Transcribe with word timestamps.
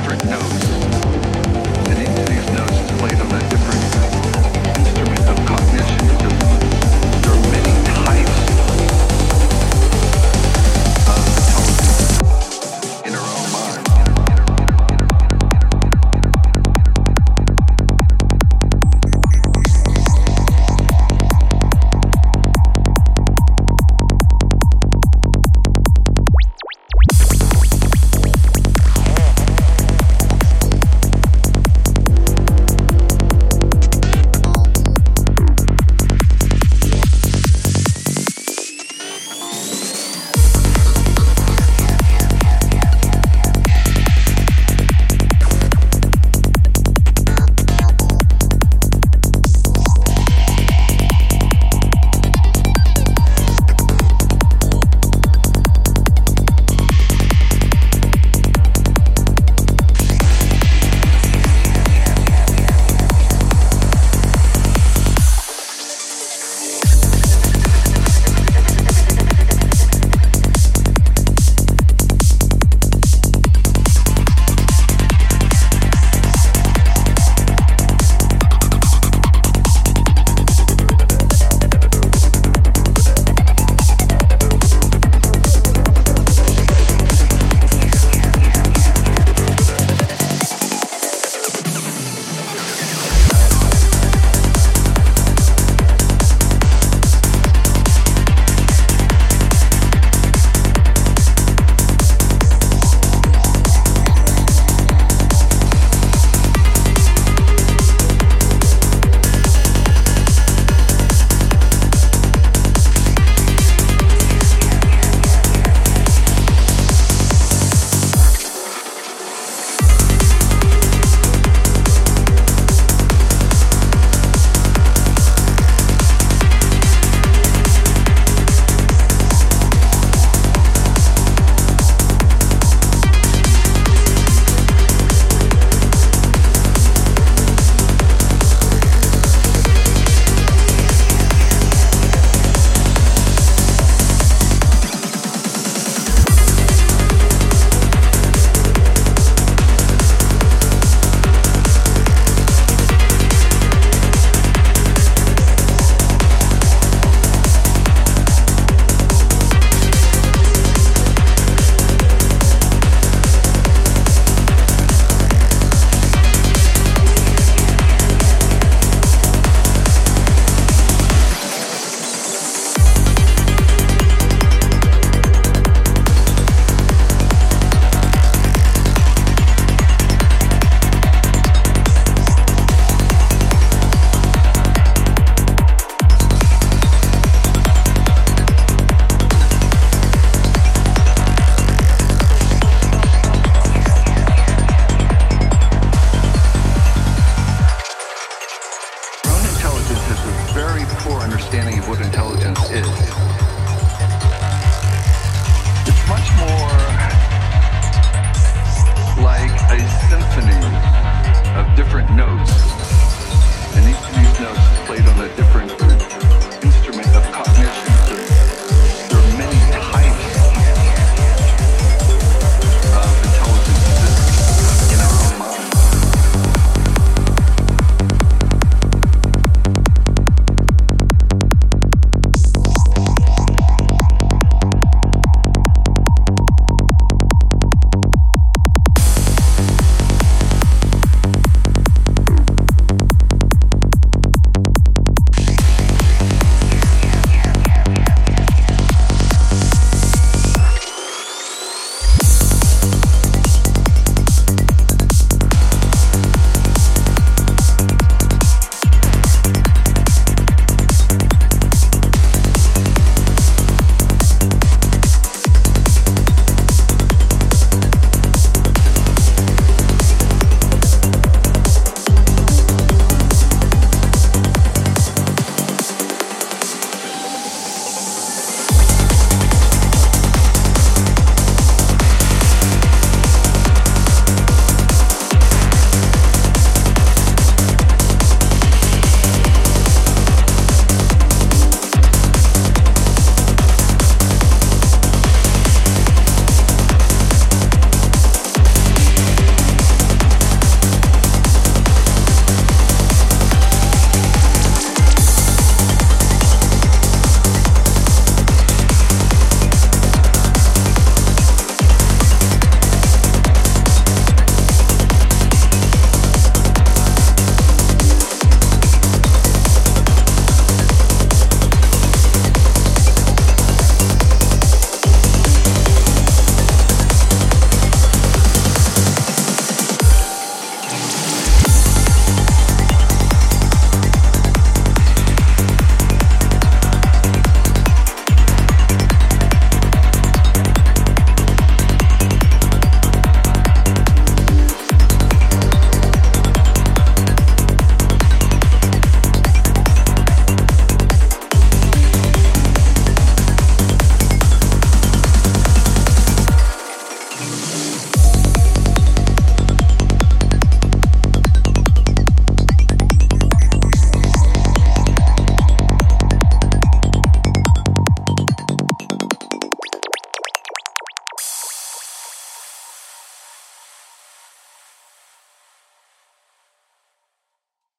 different 0.00 0.24
notes. 0.24 0.69